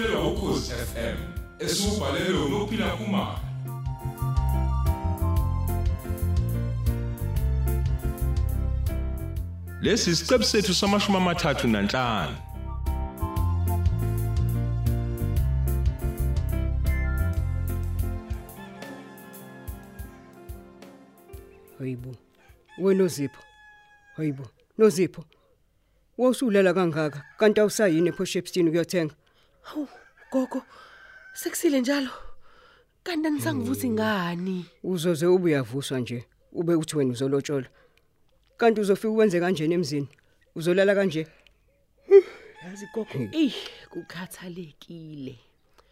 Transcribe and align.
esifulelwa 0.00 0.32
ukhozi 0.32 0.72
FM 0.72 1.16
esubhalelwe 1.58 2.44
unophila 2.44 2.90
kumama 2.90 3.40
lesi 9.82 10.10
isiqebu 10.10 10.44
sethu 10.44 10.74
samashumi 10.74 11.16
amathathu 11.16 11.68
nanhlanu 11.68 12.36
Hayibo. 21.78 22.14
Wena 22.78 23.06
Zipho. 23.06 23.42
Hayibo. 24.16 24.44
Nozipho. 24.78 25.24
Wosulela 26.18 26.74
kangaka 26.74 27.24
kanti 27.38 27.60
awusayini 27.60 28.08
ePoshepstein 28.08 28.68
ukuyothenga. 28.68 29.14
Hawu, 29.62 29.88
gogo. 30.32 30.62
Sekusile 31.34 31.80
njalo. 31.80 32.10
Kanti 33.02 33.26
anisangivusi 33.26 33.90
ngani? 33.90 34.66
Uzoze 34.82 35.26
ube 35.26 35.44
uyavuswa 35.44 36.00
nje. 36.00 36.24
Ube 36.52 36.74
uthi 36.74 36.96
wena 36.96 37.12
uzolotshola. 37.12 37.66
Kanti 38.56 38.80
uzofika 38.80 39.08
wenze 39.08 39.40
kanjeni 39.40 39.74
emzini? 39.74 40.08
Uzolala 40.54 40.94
kanje? 40.94 41.26
Yazi 42.64 42.86
gogo, 42.94 43.28
eh 43.32 43.54
kukhathalekile. 43.90 45.38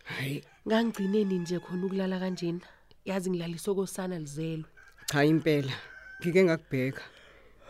Hayi, 0.04 0.44
Ngangigcineni 0.68 1.38
nje 1.38 1.58
khona 1.60 1.86
ukulala 1.86 2.18
kanjena. 2.18 2.60
Yazi 3.04 3.30
ngilaliswa 3.30 3.74
kosana 3.74 4.18
lizelwe. 4.18 4.64
cha 5.06 5.24
impela. 5.24 5.72
Ngike 6.20 6.44
ngakubheka. 6.44 7.02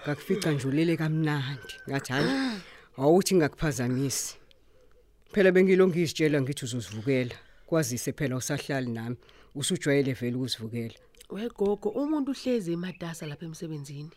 Ngakufica 0.05 0.47
nje 0.51 0.69
ulele 0.69 0.97
kamnandi. 0.97 1.75
Ngathi 1.89 2.13
hayi, 2.13 2.59
awuthi 2.97 3.35
ngakuphazamisi. 3.35 4.37
Phela 5.33 5.53
bengilo 5.53 5.89
ngizitshela 5.89 6.41
ngithi 6.43 6.65
uzosivukela. 6.65 7.35
Kwazise 7.67 8.13
phela 8.13 8.37
usahlali 8.37 8.91
nami. 8.91 9.17
Usujwayele 9.55 10.13
vele 10.13 10.37
ukuzivukela. 10.37 10.95
Wegogo, 11.31 11.89
umuntu 11.89 12.31
uhlezi 12.33 12.73
emadasa 12.73 13.27
lapha 13.27 13.47
emsebenzini. 13.47 14.11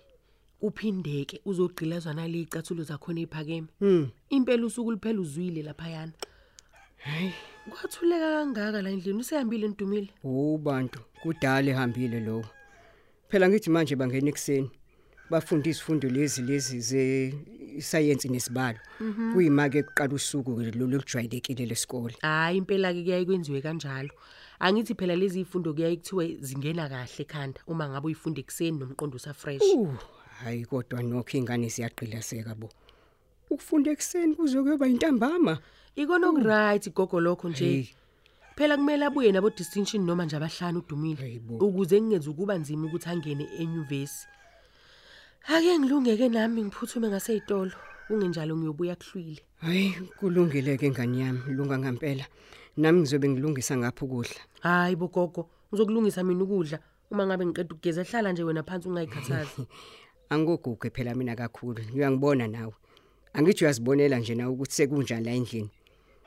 Uphindeke 0.61 1.41
uzogqilazwa 1.45 2.13
nalicathulo 2.13 2.83
zakho 2.83 3.11
eziphakeme. 3.11 3.67
Hmm. 3.79 4.09
Impela 4.29 4.65
usuku 4.65 4.91
liphela 4.91 5.19
uzwile 5.21 5.61
lapha 5.63 5.89
yana. 5.89 6.13
Hayi, 6.97 7.33
Kwathuleka 7.69 8.31
kangaka 8.31 8.81
la 8.81 8.89
endlini 8.89 9.19
usehambile 9.19 9.67
ndumile. 9.67 10.09
ubantu 10.23 10.99
kudala 11.21 11.71
ehambile 11.71 12.19
lo. 12.19 12.45
Phela 13.29 13.49
ngithi 13.49 13.69
manje 13.69 13.95
bangena 13.95 14.29
ekseni. 14.29 14.69
Bafunda 15.29 15.69
izifundo 15.69 16.09
lezi 16.09 16.41
lezi 16.41 16.79
ze 16.81 17.33
science 17.79 18.27
nesibalo. 18.29 18.79
Kuyimake 19.33 19.77
ekuqala 19.79 20.13
usuku 20.13 20.51
lo 20.77 20.87
lokujwayelekile 20.87 21.65
lesikole. 21.65 22.15
Hayi 22.21 22.57
impela 22.57 22.93
ke 22.93 23.03
kuyayi 23.03 23.25
kwenziwe 23.25 23.61
kanjalo. 23.61 24.09
Angithi 24.59 24.93
phela 24.95 25.15
lezi 25.15 25.41
ifundo 25.41 25.73
kuyayi 25.73 25.97
kuthiwe 25.97 26.37
zingena 26.41 26.89
kahle 26.89 27.09
ekhanda 27.19 27.61
uma 27.67 27.89
ngabe 27.89 28.05
uyifunda 28.07 28.39
ekseni 28.41 28.77
nomqondo 28.79 29.15
usa 29.15 29.33
fresh. 29.33 29.61
Uh, 29.75 29.95
hayi 30.43 30.65
kodwa 30.65 31.03
nokho 31.03 31.37
ingane 31.37 31.67
ziyaqhilaseka 31.69 32.55
bo. 32.55 32.69
Ukufunda 33.49 33.91
ekseni 33.91 34.35
kuzokuba 34.35 34.87
intambama. 34.87 35.59
Ikona 35.95 36.27
okuright 36.29 36.93
gogo 36.93 37.19
lokho 37.19 37.49
nje. 37.49 37.65
Hey. 37.65 37.85
Phela 38.55 38.77
kumele 38.77 39.05
abuye 39.05 39.31
nabo 39.31 39.49
distinction 39.49 40.05
noma 40.05 40.25
nje 40.25 40.35
abahlanu 40.35 40.79
udumile 40.79 41.21
Hayibo. 41.21 41.57
ukuze 41.57 42.01
ngingenza 42.01 42.31
ukuba 42.31 42.57
nzima 42.57 42.87
ukuthi 42.87 43.09
angene 43.09 43.47
enyuvesi. 43.59 44.27
Ake 45.47 45.79
ngilungeke 45.79 46.29
nami 46.29 46.63
ngiphuthume 46.63 47.09
ngaseyitolo. 47.09 47.71
Kungenjalo 48.07 48.57
ngiyobuya 48.57 48.95
kuhlwile. 48.95 49.41
Hayi 49.57 49.93
kulungile 50.19 50.77
ke 50.77 50.89
ngani 50.89 51.21
yami 51.21 51.39
lunga 51.47 51.77
ngempela. 51.77 52.25
Nami 52.77 52.99
ngizobe 52.99 53.29
ngilungisa 53.29 53.77
ngapha 53.77 54.05
ukudla. 54.05 54.41
Hayi 54.61 54.95
bo 54.95 55.07
gogo, 55.07 55.49
ngizokulungisa 55.71 56.23
mina 56.23 56.43
ukudla 56.43 56.79
uma 57.11 57.25
ngabe 57.25 57.45
ngiqeda 57.45 57.73
ukugeza 57.75 58.03
hlala 58.03 58.31
nje 58.31 58.43
wena 58.43 58.63
phansi 58.63 58.87
ungayikhathazi. 58.87 59.67
Angoguge 60.29 60.89
phela 60.89 61.15
mina 61.15 61.35
kakhulu. 61.35 61.83
Uyangibona 61.95 62.47
nawe. 62.47 62.73
Angithi 63.33 63.63
uyazibonela 63.63 64.19
nje 64.19 64.35
na 64.35 64.49
ukuthi 64.49 64.73
sekunjani 64.73 65.25
la 65.25 65.31
endlini. 65.31 65.69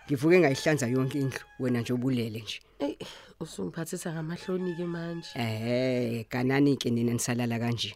Ngivuke 0.06 0.40
ngayihlanza 0.40 0.86
yonke 0.86 1.20
indlu 1.20 1.40
wena 1.60 1.80
nje 1.80 1.92
obulele 1.92 2.40
nje. 2.40 2.60
Ey, 2.78 2.98
usungiphathisa 3.40 4.12
ngamahloni 4.12 4.74
ke 4.76 4.84
manje. 4.84 5.28
Eh, 5.34 6.26
kanani 6.28 6.76
ke 6.76 6.90
nina 6.90 7.12
nisalala 7.12 7.58
kanje. 7.58 7.94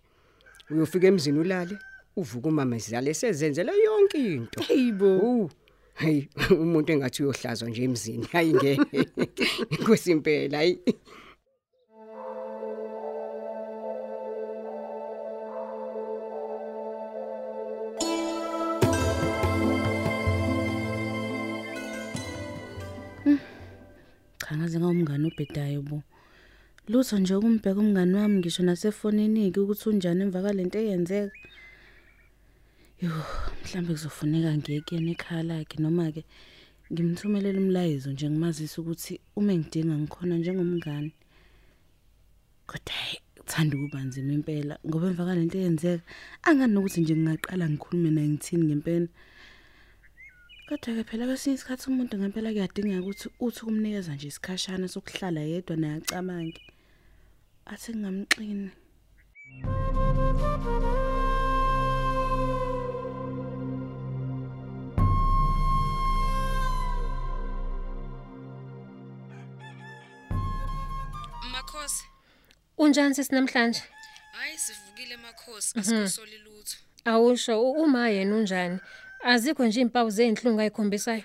Uyofika 0.71 1.07
emzini 1.07 1.39
ulale, 1.39 1.79
uvuka 2.17 2.49
umama 2.49 2.77
ezale 2.77 3.15
sezenzela 3.15 3.73
yonke 3.73 4.19
into. 4.19 4.63
Hayibo. 4.63 5.17
Uh, 5.17 5.51
hey, 5.95 6.29
umuntu 6.51 6.93
engathi 6.93 7.23
uyohlazwa 7.23 7.69
nje 7.69 7.83
emzini. 7.85 8.27
Hayi 8.33 8.55
ngeke. 8.55 9.05
Kwesimpela, 9.85 10.59
hayi. 10.59 10.79
cha 24.49 24.57
ngaze 24.57 24.79
ngawumngane 24.81 25.29
obhedayo 25.29 25.81
bo 25.89 25.97
lutho 26.89 27.19
nje 27.19 27.35
ukumbheka 27.35 27.81
umngane 27.81 28.15
wami 28.19 28.37
ngisho 28.39 28.63
nasefonini 28.63 29.53
ke 29.53 29.61
ukuthi 29.61 29.89
unjani 29.89 30.23
emva 30.25 30.41
kwalento 30.41 30.79
eyenzeka 30.81 31.37
yo 33.03 33.13
mhlambe 33.61 33.93
kuzofuneka 33.93 34.51
ngiyekene 34.57 35.11
ekhaya 35.13 35.43
lakhe 35.49 35.77
noma 35.83 36.09
ke 36.15 36.23
ngimthumelele 36.93 37.59
umlayezo 37.61 38.09
nje 38.13 38.27
ngimazisa 38.31 38.77
ukuthi 38.81 39.21
uma 39.39 39.53
ngidinga 39.59 39.95
ngikhona 40.01 40.35
njengomngane 40.41 41.13
kodwa 42.69 42.93
hey, 43.05 43.21
uthanda 43.43 43.73
ukuba 43.77 44.01
nzima 44.09 44.33
impela 44.39 44.75
ngoba 44.87 45.07
emva 45.11 45.27
kwalento 45.27 45.57
eyenzeka 45.59 46.05
angani 46.49 46.73
nokuthi 46.73 47.01
nje 47.01 47.15
ngingaqala 47.15 47.65
ngikhulume 47.69 48.11
naye 48.11 48.29
ngithini 48.33 48.65
ngempela 48.67 49.09
Kodwa 50.69 50.97
ke 50.97 51.05
phela 51.09 51.25
kwesinye 51.25 51.57
isikhathi 51.57 51.85
umuntu 51.89 52.15
ngempela 52.17 52.53
kuyadingeka 52.53 53.01
ukuthi 53.01 53.27
uthi 53.47 53.61
kumnikeza 53.65 54.13
nje 54.15 54.27
isikhashana 54.29 54.87
sokuhlala 54.89 55.41
yedwa 55.41 55.77
naye 55.81 55.95
acabange. 56.01 56.61
Athi 57.73 57.91
ngingamxini. 57.99 58.71
Makhosi, 71.53 72.05
Unjani 72.79 73.15
sesinamhlanje? 73.15 73.83
hayi 74.33 74.59
sivukile 74.59 75.17
makhosi, 75.17 75.79
asikusoli 75.79 76.39
lutho. 76.39 76.77
Awusho 77.05 77.63
u- 77.63 77.73
uma 77.83 78.09
yena 78.09 78.37
unjani? 78.37 78.79
Azikho 79.25 79.65
nje 79.67 79.81
impawu 79.81 80.11
zezinhlungu 80.11 80.61
ayikhombisayo. 80.61 81.23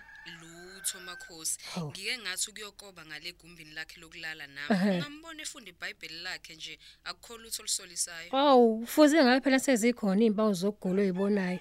Lutho 0.94 1.06
makhosi. 1.06 1.58
Hawu. 1.76 1.90
Ngike 1.92 2.18
ngathi 2.18 2.50
ukuyokoba 2.50 3.06
ngale 3.06 3.32
gumbini 3.34 3.74
lakhe 3.74 4.00
lokulala 4.00 4.44
Ehhe. 4.44 4.54
nami. 4.54 4.98
Ngambona 4.98 5.42
efunda 5.42 5.70
iBhayibheli 5.70 6.22
lakhe 6.22 6.56
nje, 6.56 6.80
akukho 7.04 7.38
lutho 7.38 7.62
olusolisayo. 7.62 8.30
Awu, 8.32 8.88
fuze 8.88 9.24
ngabe 9.24 9.42
phela 9.42 9.60
sezikhona 9.60 10.22
izimpawu 10.22 10.54
zokugula 10.54 11.02
oyibonayo. 11.02 11.60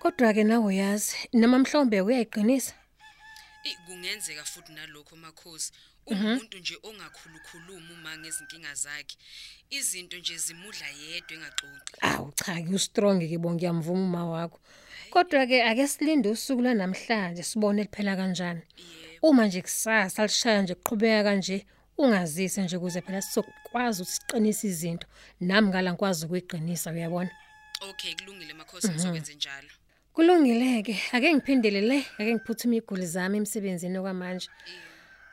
Kodwa 0.00 0.34
ke 0.34 0.44
nawe 0.44 0.64
uyazi, 0.64 1.16
noma 1.32 1.58
mhlombe 1.58 2.00
uyayiqinisa. 2.00 2.74
Eh 3.64 3.76
kungenzeka 3.86 4.44
futhi 4.44 4.72
nalokho 4.72 5.16
makhosi. 5.16 5.72
Umuntu 6.06 6.58
nje 6.58 6.76
ongakhulukhuluma 6.82 7.94
uma 7.94 8.16
ngezinkinga 8.18 8.74
zakhe. 8.74 9.16
Izinto 9.70 10.16
nje 10.18 10.36
zimudla 10.38 10.86
yedwa 10.88 11.32
engaxoxi. 11.36 11.98
Awu 12.00 12.32
cha, 12.32 12.54
ku 12.62 12.78
strong 12.78 13.18
ke 13.20 13.38
bo 13.38 13.50
ngiyamvuma 13.50 14.02
uma 14.02 14.24
wakho. 14.24 14.58
Kodwa 15.10 15.46
ke 15.46 15.62
ake 15.62 15.86
silinde 15.88 16.28
usuku 16.28 16.62
lanamhlanje 16.62 17.42
sibone 17.42 17.82
liphela 17.82 18.16
kanjani. 18.16 18.62
Uma 19.22 19.46
nje 19.46 19.62
kusasa 19.62 20.22
lishaya 20.22 20.62
nje 20.62 20.74
kuqhubeka 20.74 21.24
kanje, 21.24 21.66
ungazise 21.98 22.62
nje 22.62 22.78
kuze 22.78 23.00
phela 23.00 23.22
sizokwazi 23.22 24.02
ukuthi 24.02 24.12
siqinise 24.12 24.66
izinto. 24.68 25.06
Nami 25.40 25.68
ngala 25.68 25.92
ngikwazi 25.92 26.26
ukuyiqinisa 26.26 26.90
uyabona. 26.90 27.30
Okay, 27.90 28.14
kulungile 28.14 28.54
makhosi 28.54 28.88
ngizokwenza 28.88 29.32
njalo. 29.32 29.68
Kulungileke, 30.12 31.00
ake 31.12 31.34
ngiphindele 31.34 31.80
le, 31.80 31.98
ake 32.18 32.34
ngiphuthume 32.34 32.76
iguli 32.76 33.06
zami 33.06 33.36
emsebenzini 33.38 33.98
okwamanje. 33.98 34.48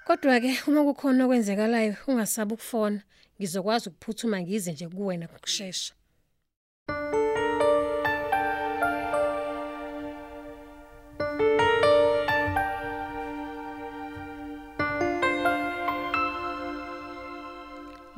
Kodwa 0.06 0.40
ke 0.40 0.52
uma 0.68 0.84
kukhona 0.84 1.26
okwenzekalayo, 1.26 1.96
ungasabi 2.08 2.54
ukufona. 2.54 3.02
Ngizokwazi 3.40 3.90
ukuphuthuma 3.90 4.42
ngize 4.42 4.72
nje 4.72 4.88
kuwena 4.88 5.26
ngokusheshsha. 5.26 5.94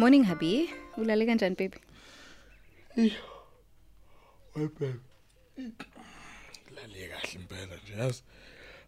Morning 0.05 0.25
hubby. 0.25 0.69
Ulale 0.97 1.25
kanjani 1.25 1.55
baby? 1.57 1.77
Wayibheka. 4.55 4.99
Lale 6.75 7.07
kahle 7.09 7.33
impela 7.35 7.75
nje 7.83 7.93
yazi. 7.97 8.23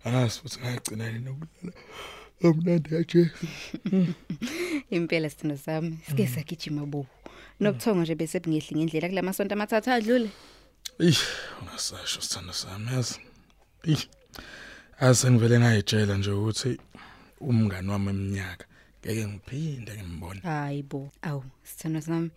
Angazi 0.05 0.39
futhi 0.39 0.59
ngagcina 0.59 1.11
nini 1.11 1.25
nokulala. 1.25 1.73
Amnandi 2.43 2.89
kaje. 2.89 3.31
Impela 4.91 5.29
sithando 5.29 5.57
sami 5.57 5.97
sike 6.07 6.27
sagijima 6.27 6.85
bo. 6.85 7.07
Nobuthongo 7.59 8.01
nje 8.01 8.15
bese 8.15 8.39
bungehli 8.39 8.75
ngendlela 8.75 9.09
kulamasonto 9.09 9.53
amathathu 9.55 9.91
adlule. 9.91 10.29
Ih, 10.99 11.21
ungasasho 11.61 12.21
sithando 12.21 12.53
sami 12.53 12.91
yazi. 12.91 13.19
Ih. 13.83 14.03
Asengivele 14.99 15.59
ngayitshela 15.59 16.17
nje 16.17 16.31
ukuthi 16.31 16.77
umngani 17.41 17.89
wami 17.89 18.09
eminyaka 18.09 18.65
ngeke 19.07 19.27
ngiphinde 19.27 19.91
ngimbone. 19.95 20.39
Hayibo. 20.43 21.09
Awu, 21.21 21.43
sithando 21.63 22.01
sami. 22.01 22.29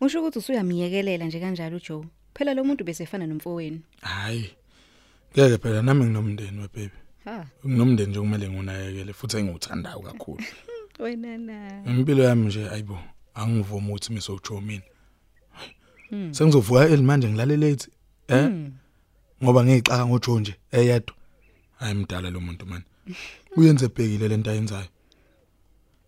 Usho 0.00 0.20
ukuthi 0.20 0.38
usuyamiyekelela 0.38 1.24
nje 1.24 1.40
kanjalo 1.40 1.76
uJoe. 1.76 2.04
Phela 2.34 2.54
lo 2.54 2.64
muntu 2.64 2.84
bese 2.84 3.02
efana 3.02 3.26
nomfowenu. 3.26 3.80
Hayi. 4.02 4.50
Ngeke 5.32 5.58
phela 5.58 5.82
nami 5.82 6.04
nginomndeni 6.04 6.60
webaby. 6.60 6.90
Ha, 7.24 7.46
Nginomndeni 7.66 8.10
nje 8.10 8.20
kumele 8.20 8.50
ngunakekele 8.50 9.12
futhi 9.12 9.36
engiwuthandayo 9.36 10.00
kakhulu. 10.00 10.44
wena 10.98 11.38
na. 11.38 11.84
Impilo 11.86 12.24
yami 12.24 12.46
nje 12.46 12.68
ayibo 12.68 12.98
angivumi 13.34 13.88
ukuthi 13.88 14.12
misojoe 14.12 14.60
mina. 14.60 14.82
Sengizovuka 16.30 16.88
early 16.88 17.02
manje 17.02 17.28
ngilale 17.28 17.56
late. 17.56 17.88
Eh? 18.28 18.50
Ngoba 19.42 19.64
ngixaka 19.64 20.06
ngoJoe 20.06 20.40
nje 20.40 20.54
eyedwa. 20.72 21.14
Hayi 21.78 21.94
mdala 21.94 22.30
lo 22.30 22.40
muntu 22.40 22.66
man. 22.66 22.82
Uyenze 23.56 23.84
ebhekile 23.84 24.28
lento 24.28 24.50
ayenzayo. 24.50 24.88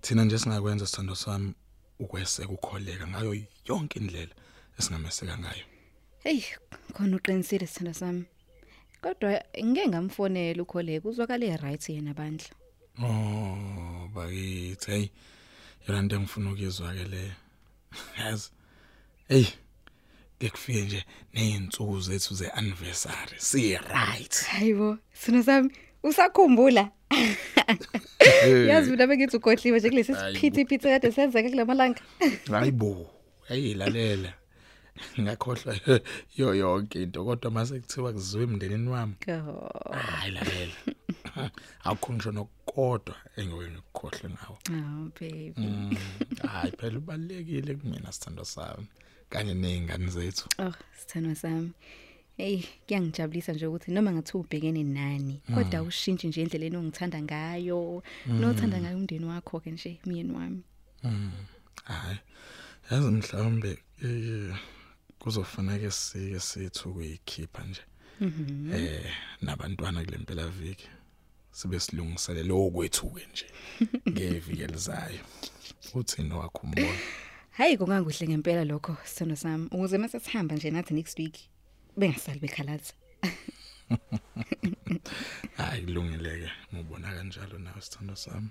Thina 0.02 0.24
nje 0.24 0.38
singakwenza 0.38 0.86
sithando 0.86 1.14
sami 1.14 1.54
ukweseka 1.98 2.48
ukholeka 2.48 3.06
ngayo 3.06 3.36
yonke 3.68 3.98
indlela 3.98 4.34
esingameseka 4.78 5.38
ngayo. 5.38 5.64
Hey, 6.24 6.42
khona 6.92 7.16
uqinisile 7.16 7.66
sithando 7.66 7.94
sami. 7.94 8.24
Kodwa 9.02 9.44
ngeke 9.64 9.88
ngamfonela 9.88 10.62
ukholeka 10.62 11.08
uzwakale 11.08 11.56
right 11.56 11.88
yena 11.88 12.14
bandla. 12.14 12.50
Oh, 13.02 14.08
bakithi 14.14 14.90
hey. 14.90 15.08
Yona 15.86 15.98
into 16.00 16.16
engifuna 16.16 16.50
ukuyizwa 16.50 16.94
ke 16.94 17.04
le. 17.04 17.32
Yazi. 18.18 18.50
Hey. 19.28 19.46
Ngekufike 20.42 20.82
nje 20.82 21.04
nezinsuku 21.34 22.00
zethu 22.00 22.34
zeanniversary. 22.34 23.38
Si 23.38 23.78
right. 23.78 24.34
Hayibo, 24.44 24.98
sithando 25.12 25.42
sami. 25.42 25.70
Usakhumbula? 26.02 26.90
Yazi 28.70 28.90
mina 28.90 29.06
bengithi 29.06 29.36
ukhohliwe 29.36 29.78
nje 29.78 29.88
kulesi 29.90 30.14
siphithiphithi 30.14 30.88
kade 30.88 31.12
senzeka 31.12 31.50
kulamalanga. 31.50 32.00
Hayibo. 32.50 33.10
Ayilalela. 33.50 34.32
Ngakhohlwa 35.20 35.74
yo 36.36 36.54
yonke 36.54 37.02
into 37.02 37.24
kodwa 37.24 37.50
mase 37.50 37.80
kuthiwa 37.80 38.12
kuziwe 38.12 38.44
emndenini 38.44 38.88
wami. 38.88 39.14
Oh, 39.28 39.92
Hayi 39.92 40.32
lalela. 40.32 40.74
Akukho 41.84 42.12
ngisho 42.12 42.32
nokodwa 42.32 43.14
engeke 43.36 43.70
ngikukhohle 43.70 44.28
ngawo. 44.28 44.58
oh 44.70 45.10
baby. 45.20 45.52
Mm, 45.56 45.96
Hayi 46.48 46.72
phela 46.78 46.98
ubalekile 46.98 47.74
kumina 47.74 48.12
sithando 48.12 48.44
sami 48.44 48.86
kanye 49.30 49.54
nezingane 49.54 50.06
zethu. 50.06 50.48
Oh, 50.58 50.72
sithando 50.98 51.34
sami. 51.34 51.72
Hey, 52.36 52.64
kuyangijabulisa 52.86 53.52
nje 53.52 53.66
ukuthi 53.66 53.90
noma 53.90 54.12
ngathi 54.12 54.36
ubhekene 54.36 54.84
nani, 54.84 55.42
kodwa 55.54 55.82
ushintshe 55.82 56.28
nje 56.28 56.42
indlela 56.42 56.78
ongithanda 56.78 57.22
ngayo, 57.22 58.02
nothanda 58.26 58.80
ngayo 58.80 58.96
umndeni 58.96 59.24
wakho 59.24 59.60
ke 59.60 59.70
nje, 59.70 60.00
myeni 60.06 60.32
wami. 60.32 60.62
Hayi. 61.84 62.18
Yazi 62.90 63.10
mhlawumbe 63.10 63.78
eh 64.04 64.56
kuzofanele 65.18 65.90
sike 65.90 66.40
sethu 66.40 66.94
kuyikhipha 66.94 67.64
nje. 67.64 67.82
Eh 68.74 69.12
nabantwana 69.42 70.04
kulempela 70.04 70.48
viki. 70.48 70.88
Sibe 71.52 71.80
silungiselele 71.80 72.52
okwethu 72.52 73.10
ke 73.10 73.26
nje. 73.32 73.46
Ngeviki 74.10 74.62
elizayo. 74.62 75.20
Uthini 75.94 76.32
wakho 76.32 76.60
umbono? 76.64 76.98
Hayi 77.50 77.76
konganguhle 77.76 78.28
ngempela 78.28 78.64
lokho, 78.64 78.96
sithando 79.04 79.36
sami. 79.36 79.66
Ukuze 79.66 79.98
mase 79.98 80.20
sihamba 80.20 80.54
nje 80.56 80.70
nathi 80.70 80.94
next 80.94 81.18
week. 81.18 81.51
Bengasali 81.96 82.40
bekhalaza. 82.40 82.92
Hayi 85.56 85.82
kulungileke 85.86 86.50
ngibona 86.74 87.08
kanjalo 87.14 87.58
nawe 87.58 87.80
sithando 87.80 88.16
sami. 88.16 88.50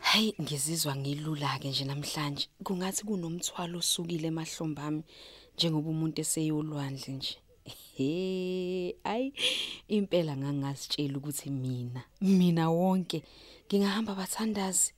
Hayi 0.00 0.34
ngizizwa 0.40 0.96
ngilula 0.96 1.58
ke 1.58 1.68
nje 1.68 1.84
namhlanje. 1.84 2.48
Kungathi 2.64 3.04
kunomthwalo 3.04 3.78
osukile 3.78 4.28
emahlombami 4.28 5.02
njengoba 5.56 5.90
umuntu 5.90 6.20
eseyolwandle 6.20 7.12
nje. 7.14 7.43
He, 7.64 8.96
ay 9.04 9.32
impela 9.88 10.36
ngangazitshela 10.36 11.16
ukuthi 11.18 11.50
mina, 11.50 12.02
mina 12.20 12.70
wonke 12.70 13.22
ngingahamba 13.66 14.14
bathandazi. 14.14 14.92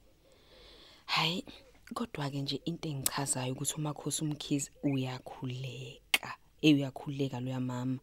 Hayi, 1.07 1.45
kodwa 1.95 2.31
ke 2.31 2.41
nje 2.41 2.61
into 2.65 2.89
engichazayo 2.89 3.53
ukuthi 3.53 3.75
umakhosi 3.79 4.25
umkhizi 4.25 4.71
uyakhuleka. 4.83 6.31
Eh 6.63 6.75
uyakhuleka 6.75 7.41
lo 7.41 7.51
yamama. 7.51 7.99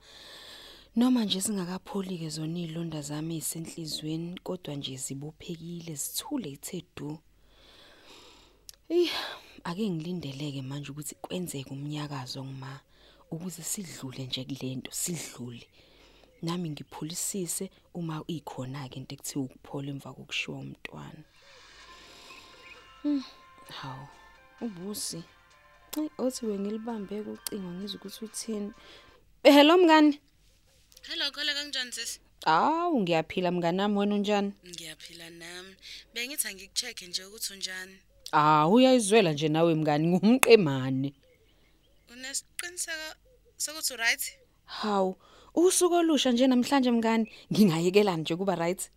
Noma 0.96 1.26
nje 1.26 1.42
singakapholi 1.42 2.18
ke 2.18 2.30
zona 2.30 2.60
izilonda 2.60 3.02
zami 3.02 3.38
ezisenhlizweni 3.38 4.40
kodwa 4.44 4.76
nje 4.76 4.96
zibophekile 4.96 5.96
zithule 5.96 6.50
ithe 6.56 6.86
du. 6.96 7.20
Eh 8.90 9.12
ake 9.64 9.90
ngilindeleke 9.90 10.62
manje 10.62 10.92
ukuthi 10.92 11.16
kwenzeke 11.16 11.70
umnyakazo 11.74 12.46
ngima 12.46 12.80
ukuze 13.34 13.64
sidlule 13.64 14.24
nje 14.26 14.44
kulento 14.46 14.92
sidlule. 14.92 15.68
Nami 16.42 16.70
ngiphulisise 16.70 17.70
uma 17.94 18.24
ikhona 18.28 18.90
ke 18.90 19.00
into 19.00 19.16
ekuthiwa 19.16 19.46
ukuphola 19.46 19.90
emva 19.90 20.14
kokushiwa 20.14 20.58
umntwana. 20.60 21.24
Hmm, 23.02 23.24
hawu 23.80 24.08
ubusi. 24.62 25.24
Ay 25.98 26.10
othi 26.18 26.46
wengilibambe 26.46 27.24
kucingo 27.24 27.70
ngizwe 27.74 27.98
ukuthi 27.98 28.26
uthini. 28.26 28.72
Hello 29.44 29.78
mngani. 29.78 30.20
Hello 31.02 31.32
khole 31.32 31.54
kanjani 31.54 31.92
sisi? 31.92 32.20
Awu 32.46 33.02
ngiyaphila 33.02 33.52
mngani 33.52 33.78
nami 33.78 33.98
wena 33.98 34.16
unjani? 34.16 34.54
Ngiyaphila 34.68 35.30
nami. 35.30 35.76
Bengithi 36.14 36.48
angikucheck 36.48 37.02
nje 37.02 37.26
ukuthi 37.26 37.54
unjani. 37.54 37.98
Ah 38.32 38.68
uyayizwela 38.68 39.34
nje 39.34 39.50
nawe 39.50 39.76
mngani 39.76 40.08
ngumqemane. 40.08 41.14
Unesiqiniseko 42.12 43.23
sokuthi 43.64 43.96
right? 43.96 44.24
Hawu 44.66 45.16
usuku 45.56 45.96
olusha 45.96 46.32
nje 46.32 46.48
namhlanje 46.48 46.92
mngani 46.92 47.32
ngingayekelani 47.52 48.22
nje 48.22 48.36
kuba 48.36 48.56
right? 48.56 48.92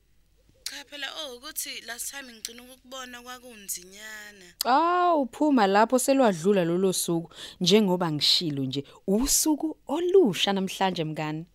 Cha 0.64 0.84
phela 0.84 1.06
oh 1.20 1.36
ukuthi 1.36 1.80
last 1.86 2.10
time 2.10 2.32
ngicina 2.32 2.62
ukubona 2.62 3.22
kwakunzinyana. 3.22 4.46
Awu 4.64 5.28
phuma 5.32 5.66
lapho 5.66 5.98
selwadlula 5.98 6.64
lolo 6.64 6.92
suku 6.92 7.30
njengoba 7.60 8.12
ngishilo 8.12 8.64
nje 8.64 8.84
usuku 9.06 9.76
olusha 9.86 10.52
namhlanje 10.52 11.04
mngani. 11.04 11.46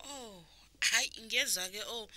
Oh, 0.00 0.44
hayi 0.80 1.10
ngiyezwa 1.24 1.68
ke 1.68 1.82
oh. 1.82 2.08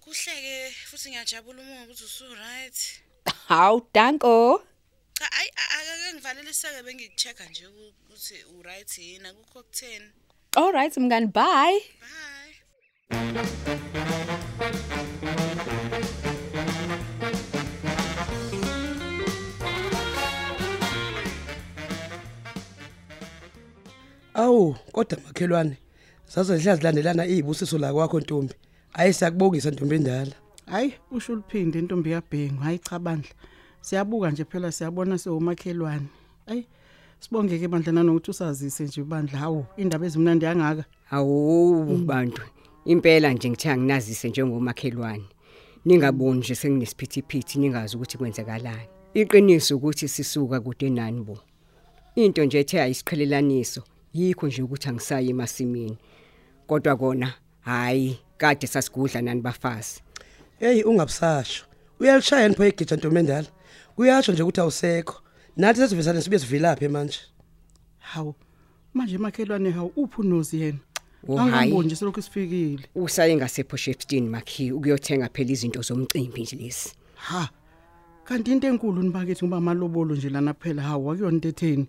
Kuhleke 0.00 0.70
futhi 0.88 1.08
ngiyajabula 1.08 1.62
uma 1.62 1.84
ukuthi 1.84 2.04
usu 2.04 2.24
right. 2.34 3.02
Hawu 3.48 3.88
danko. 3.94 4.62
Cha 5.24 5.32
ayi 5.40 5.50
akake 5.64 6.14
ngivaleliseke 6.14 6.82
bengikuchecka 6.82 7.44
nje 7.44 7.66
ukuthi 7.66 8.34
u 8.58 8.62
right 8.62 8.98
yini 8.98 9.28
akukho 9.28 9.62
kutheni. 9.62 10.10
All 10.56 10.72
right 10.72 10.96
mngani 10.96 11.26
bye. 11.26 11.80
Bye. 12.00 12.54
Awu, 24.34 24.74
kodwa 24.92 25.18
makhelwane. 25.26 25.76
Saze 26.26 26.60
siyazilandelana 26.60 27.26
izibusiso 27.26 27.78
la 27.78 27.92
kwakho 27.92 28.20
Ntombi. 28.20 28.54
Ayisakubongisa 28.92 29.70
Ntombi 29.70 29.94
endala. 29.94 30.32
Hayi, 30.66 30.94
usho 31.10 31.32
uliphinde 31.32 31.78
intombi 31.78 32.10
yabhengu, 32.10 32.62
hayi 32.62 32.78
cha 32.78 32.98
bandla. 32.98 33.30
Siyabuka 33.84 34.30
nje 34.30 34.44
phela 34.44 34.72
siyabona 34.72 35.18
sewumakhelwane. 35.18 36.06
Ayi, 36.46 36.66
sibongeke 37.20 37.68
bandla 37.68 37.92
nanokuthi 37.92 38.30
usazise 38.30 38.84
nje 38.84 39.02
bandla. 39.02 39.38
Hawu, 39.38 39.66
indaba 39.76 40.06
ezimnandi 40.06 40.44
yangaka. 40.44 40.84
Hawu 41.04 41.96
bantu, 41.96 42.42
impela 42.84 43.32
nje 43.32 43.50
ngithe 43.50 43.70
anginazise 43.70 44.28
njengomakhelwane. 44.28 45.24
Ningaboni 45.84 46.38
nje 46.38 46.54
senginesiphithiphithi 46.54 47.58
ningazi 47.58 47.96
ukuthi 47.96 48.18
kwenzakalani. 48.18 48.88
Iqiniso 49.14 49.76
ukuthi 49.76 50.08
sisuka 50.08 50.60
kude 50.60 50.90
nani 50.90 51.22
bo. 51.22 51.38
Into 52.14 52.44
nje 52.44 52.60
ethe 52.60 52.82
ayisiqhelelaniso 52.82 53.82
yikho 54.14 54.46
nje 54.46 54.62
ukuthi 54.62 54.88
angisayi 54.88 55.30
emasimini. 55.30 55.98
Kodwa 56.66 56.96
kona 56.96 57.34
hayi 57.60 58.18
kade 58.38 58.66
sasigudla 58.66 59.22
nani 59.22 59.40
bafazi 59.40 60.02
hey 60.58 60.82
ungabusasho 60.82 61.64
uyalishaya 62.00 62.48
nipho 62.48 62.66
igija 62.66 62.96
ntomendala 62.96 63.48
kuyasho 63.96 64.32
nje 64.32 64.42
ukuthi 64.42 64.60
awusekho. 64.60 65.20
Nathi 65.56 65.80
sesivezana 65.80 66.22
sibe 66.22 66.38
sivilaphe 66.38 66.88
manje. 66.88 67.18
Hawu 67.98 68.34
manje 68.94 69.18
makhelwane 69.18 69.70
hawu 69.70 69.92
uphi 69.96 70.20
unozi 70.20 70.60
yena? 70.60 70.78
Oh, 71.28 71.36
hhayi. 71.36 71.52
angamboni 71.52 71.86
nje 71.86 71.96
selokhu 71.96 72.22
sifikile 72.22 72.88
usaye 72.94 73.36
ngasepho 73.36 73.76
Shepstone 73.76 74.28
Makhi 74.28 74.72
ukuyothenga 74.72 75.28
phela 75.28 75.50
izinto 75.50 75.82
zomcimbi 75.82 76.42
nje 76.42 76.56
lesi. 76.56 76.94
Ha 77.14 77.48
kanti 78.24 78.52
into 78.52 78.66
enkulu 78.66 79.02
nibakithi 79.02 79.44
ngoba 79.44 79.56
amalobolo 79.56 80.14
nje 80.14 80.28
lana 80.30 80.54
phela 80.54 80.82
hawu 80.82 81.10
akuyona 81.10 81.34
into 81.34 81.48
etheni. 81.48 81.86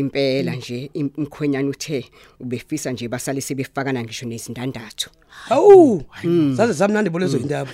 Impela 0.00 0.54
nje 0.56 0.90
im- 0.94 1.10
umkhwenyana 1.16 1.68
uthe 1.68 2.04
ubefisa 2.40 2.92
nje 2.92 3.08
basale 3.08 3.40
sebefakana 3.40 4.02
ngisho 4.04 4.26
nezindandatho 4.26 5.10
hawu 5.28 6.02
zaze 6.52 6.72
zamnandi 6.72 7.10
bolezo 7.10 7.38
indaba 7.38 7.70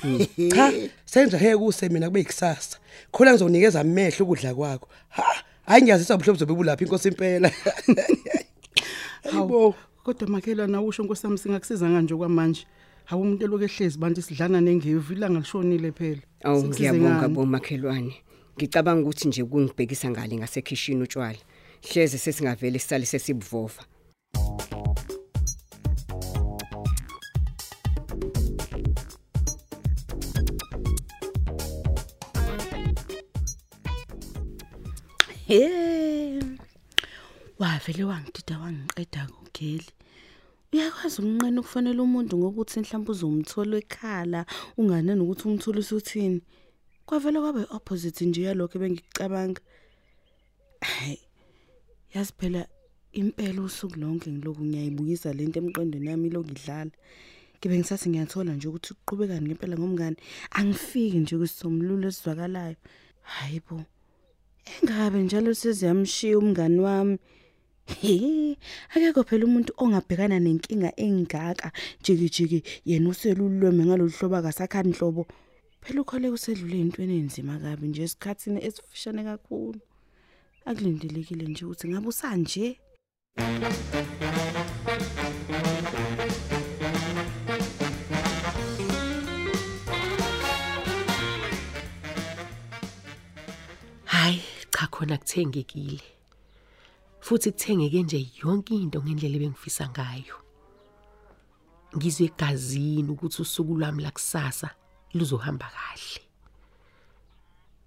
cha 0.54 0.72
senza 1.04 1.38
he 1.38 1.56
kuse 1.56 1.88
mina 1.88 2.06
kube 2.08 2.20
ikusasa 2.20 2.78
khona 3.12 3.30
ngizonikeza 3.32 3.80
amehlo 3.80 4.24
ukudla 4.26 4.54
kwakho. 4.54 4.88
Ha 5.08 5.24
hayi 5.66 5.82
ngiyazisa 5.82 6.14
ubuhlobo 6.14 6.38
zobebulapha 6.38 6.84
inkosi 6.84 7.08
impela. 7.08 7.50
Hawu 9.32 9.74
kodwa 10.02 10.28
makhelwane 10.28 10.76
awusho 10.76 11.02
nkosami 11.02 11.38
singakusiza 11.38 11.88
kanje 11.88 12.14
kwamanje 12.14 12.66
hawu 13.04 13.22
umuntu 13.22 13.44
elokhu 13.44 13.64
ehlezi 13.64 13.98
bantu 13.98 14.22
sidlana 14.22 14.60
nengevu 14.60 15.12
ilanga 15.12 15.38
lishonile 15.38 15.92
phela. 15.92 16.22
Awu 16.44 16.64
ngiyabonga 16.64 17.28
bomakhelwane 17.28 18.14
ngicabanga 18.58 19.02
ukuthi 19.02 19.28
nje 19.28 19.44
kungibhekisa 19.44 20.10
ngale 20.10 20.36
ngasekhishini 20.36 21.02
utshwala. 21.02 21.38
Hleze 21.88 22.18
sesingavele 22.18 22.78
sisale 22.78 23.06
sesibuvova 23.06 23.82
Hey. 35.46 36.40
Wavele 37.58 38.04
wangidida 38.04 38.58
wangiqeda 38.58 39.26
kugeli. 39.26 39.90
Uyakwazi 40.72 41.20
umnqene 41.22 41.60
ukufanele 41.60 42.00
umuntu 42.02 42.32
ngokuthi 42.38 42.80
mhlawumbe 42.80 43.10
uzomthola 43.12 43.76
ekhala 43.82 44.40
ungane 44.78 45.12
nokuthi 45.14 45.44
umthole 45.48 45.78
usuthini. 45.84 46.40
Kwavele 47.06 47.38
kwabe 47.40 47.62
opposite 47.76 48.24
nje 48.24 48.42
yalokho 48.48 48.74
ebengicabanga. 48.78 49.60
Hayi. 50.80 51.23
Yazi 52.14 52.33
phela 52.38 52.66
impela 53.12 53.62
usuku 53.62 53.99
lonke 53.99 54.30
ngiloku 54.30 54.62
ngiyayibuyisa 54.64 55.33
lento 55.33 55.59
emqondweni 55.59 56.09
yami 56.11 56.28
lokudlala. 56.30 56.92
Ngibe 57.59 57.75
ngisathi 57.78 58.09
ngiyathola 58.09 58.54
nje 58.54 58.68
ukuthi 58.68 58.90
uqhubekani 58.94 59.47
ngempela 59.47 59.75
ngomngane. 59.78 60.16
Angifiki 60.59 61.18
nje 61.18 61.35
kusomlulo 61.40 62.06
esizwakalayo. 62.09 62.76
Hayibo. 63.23 63.78
Engabe 64.73 65.18
njalo 65.23 65.50
seziyamshiya 65.54 66.38
umngani 66.38 66.78
wami. 66.87 67.16
Akekho 68.94 69.23
phela 69.28 69.44
umuntu 69.49 69.73
ongabhekana 69.83 70.38
nenkinga 70.38 70.90
engaka 70.97 71.68
jiki 72.04 72.28
jiki 72.35 72.59
yena 72.88 73.09
uselulweme 73.11 73.83
ngaloluhlobo 73.85 74.37
akasakhani 74.38 74.88
inhlobo. 74.94 75.26
Phela 75.83 76.00
ukhole 76.00 76.30
kusedlule 76.30 76.78
intweni 76.80 77.18
enzima 77.18 77.59
kabi 77.59 77.88
nje 77.88 78.02
esikhatsini 78.06 78.59
esifishane 78.66 79.23
kakhulu. 79.25 79.80
Akulindelekile 80.66 81.44
nje 81.44 81.64
ukuthi 81.64 81.88
ngabe 81.88 82.09
usanje. 82.09 82.80
Hayi, 94.04 94.42
cha 94.71 94.87
khona 94.87 95.18
kuthengekile. 95.18 96.00
Futhi 97.21 97.52
kuthengeke 97.52 98.02
nje 98.02 98.26
yonke 98.42 98.75
into 98.75 99.02
ngendlela 99.02 99.37
ebengifisa 99.37 99.88
ngayo. 99.88 100.37
Ngizwe 101.97 102.26
egazini 102.26 103.11
ukuthi 103.12 103.42
usuku 103.42 103.75
lwami 103.78 104.02
lakusasa 104.02 104.71
luzohamba 105.14 105.68
kahle. 105.75 106.33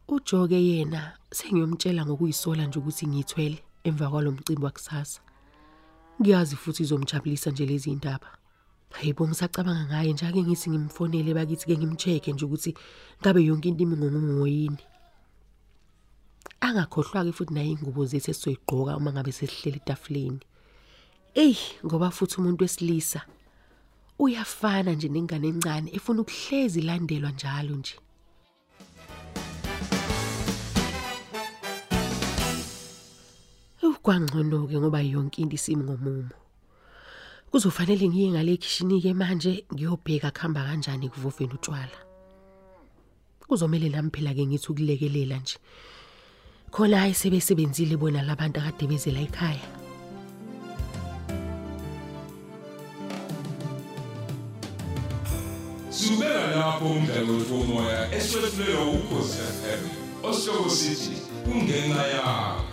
uJoke 0.07 0.59
yena 0.67 1.01
sengiyomtshela 1.31 2.05
ngokuyisola 2.05 2.65
nje 2.65 2.79
ukuthi 2.79 3.07
ngithwele 3.07 3.59
emva 3.83 4.09
kwalomcimbi 4.09 4.65
wakusasa. 4.65 5.21
Ngiyazi 6.21 6.55
futhi 6.55 6.83
izomjabulisa 6.83 7.51
nje 7.51 7.65
lezi 7.65 7.89
indaba. 7.91 8.29
Hayibo 8.89 9.27
ngisacabanga 9.27 9.85
ngaye 9.85 10.13
nje 10.13 10.25
ake 10.27 10.43
ngithi 10.43 10.69
ngimfonele 10.69 11.33
bakithi 11.33 11.65
ke 11.65 11.77
ngimcheck 11.77 12.27
nje 12.27 12.45
ukuthi 12.45 12.71
ngabe 13.21 13.43
yonke 13.43 13.69
into 13.69 13.83
imi 13.83 13.95
ngomoyini. 13.97 14.83
Angakhohlwa 16.59 17.25
ke 17.25 17.31
futhi 17.31 17.53
naye 17.53 17.69
ingubo 17.75 18.05
zethu 18.05 18.31
esizoyigqoka 18.31 18.97
uma 18.97 19.11
ngabe 19.11 19.31
sesihlele 19.31 19.77
etafuleni. 19.83 20.39
Ey, 21.35 21.57
ngoba 21.85 22.11
futhi 22.11 22.35
umuntu 22.39 22.63
wesilisa 22.63 23.21
uyafana 24.19 24.91
nje 24.93 25.07
nengane 25.09 25.47
encane 25.47 25.91
efuna 25.95 26.21
ukuhlezi 26.21 26.79
ilandelwa 26.79 27.31
njalo 27.31 27.75
nje. 27.75 27.95
Ukwangcono 34.07 34.69
ke 34.71 34.79
ngoba 34.79 35.01
yonke 35.03 35.41
into 35.41 35.55
isimi 35.55 35.83
ngomumo. 35.83 36.31
Kuzofanele 37.51 38.07
ngiye 38.07 38.31
ngale 38.31 38.55
kitchen 38.55 39.01
ke 39.03 39.11
manje 39.13 39.65
ngiyobheka 39.67 40.31
khamba 40.31 40.63
kanjani 40.63 41.11
kuvuveni 41.11 41.51
utshwala. 41.59 41.97
Kuzomela 43.43 43.89
nami 43.91 44.09
phela 44.09 44.31
ke 44.31 44.47
ngithi 44.47 44.71
ukulekelela 44.71 45.39
nje. 45.43 45.59
Khona 46.71 46.99
hayi 47.03 47.13
sebesebenzile 47.13 47.99
bona 47.99 48.23
labantu 48.23 48.63
akade 48.63 48.87
bezela 48.87 49.19
ekhaya. 49.19 49.67
Subela 55.91 56.55
lapho 56.55 56.85
umdlalo 56.95 57.43
womoya 57.51 58.07
eswetshulelwa 58.15 58.87
ukhozi 58.87 59.43
FM. 59.59 59.83
Osihloko 60.23 60.69
sithi 60.69 61.19
kungenxa 61.43 62.07
yakho. 62.15 62.66